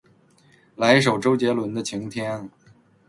[0.77, 2.49] 来一首周杰伦的晴天